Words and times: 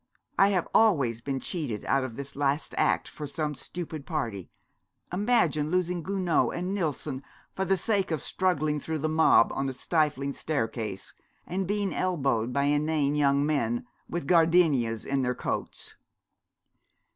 'I 0.39 0.47
have 0.47 0.67
always 0.73 1.21
been 1.21 1.39
cheated 1.39 1.85
out 1.85 2.03
of 2.03 2.15
this 2.15 2.35
last 2.35 2.73
act 2.75 3.07
for 3.07 3.27
some 3.27 3.53
stupid 3.53 4.03
party. 4.07 4.49
Imagine 5.13 5.69
losing 5.69 6.01
Gounod 6.01 6.55
and 6.57 6.73
Nillson 6.73 7.21
for 7.53 7.65
the 7.65 7.77
sake 7.77 8.09
of 8.09 8.19
struggling 8.19 8.79
through 8.79 8.97
the 8.97 9.07
mob 9.07 9.51
on 9.53 9.69
a 9.69 9.73
stifling 9.73 10.33
staircase, 10.33 11.13
and 11.45 11.67
being 11.67 11.93
elbowed 11.93 12.51
by 12.51 12.63
inane 12.63 13.13
young 13.15 13.45
men, 13.45 13.85
with 14.09 14.25
gardenias 14.25 15.05
in 15.05 15.21
their 15.21 15.35
coats.' 15.35 15.93